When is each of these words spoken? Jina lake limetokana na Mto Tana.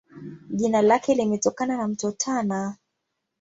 Jina 0.49 0.81
lake 0.81 1.15
limetokana 1.15 1.77
na 1.77 1.87
Mto 1.87 2.11
Tana. 2.11 2.75